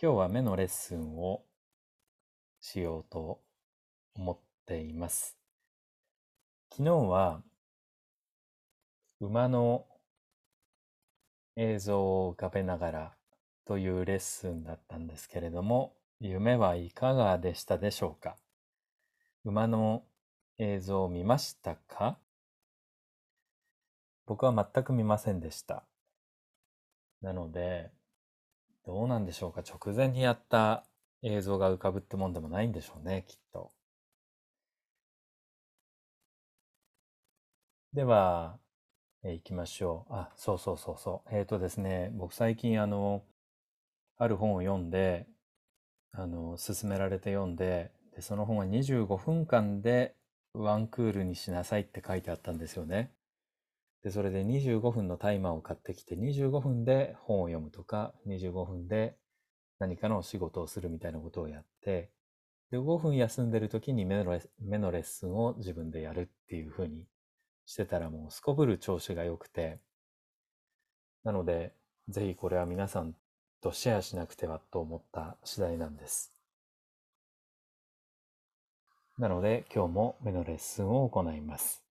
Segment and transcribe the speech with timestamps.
[0.00, 1.42] 今日は目のレッスンを
[2.60, 3.40] しようと
[4.14, 5.36] 思っています。
[6.70, 7.42] 昨日は
[9.18, 9.86] 馬の
[11.56, 13.12] 映像を浮かべながら
[13.64, 18.36] というレッスンだったんですけれども、夢はいかがでしたでしょうか？
[19.44, 20.04] 馬の
[20.58, 22.18] 映像を見ましたか？
[24.26, 25.82] 僕は全く見ませんでした。
[27.20, 27.90] なので、
[28.88, 29.60] どうなんでしょうか？
[29.60, 30.82] 直前にやった
[31.22, 33.70] 映像が浮かぶってもんでもないんでしょうね、きっと。
[37.92, 38.58] では、
[39.22, 40.14] えー、行きましょう。
[40.14, 41.36] あ、そうそうそうそう。
[41.36, 43.24] えっ、ー、とですね、僕最近あの、
[44.16, 45.26] ある本を読んで、
[46.12, 50.14] あの、勧められて読んで、で、その本は25分間で
[50.54, 53.12] ワンクールにしなさいって書いてあったんですよね。
[54.02, 59.16] で、それで25分のタイマーを買ってきて、25分で本を読むとか、25分で
[59.78, 62.10] 何かの仕事をするみたいなことをやって、
[62.70, 67.04] で、5分休んでる時に目のレ目のレッスンを自分でやるっていう風に
[67.66, 69.78] してたらもうすこぶる調子が良くて、
[71.24, 71.74] なので、
[72.08, 73.14] ぜひこれは皆さん
[73.60, 76.32] とシェアしなくてはと思った次第なんです。
[79.18, 81.87] なので今日も目のレッスンを行います。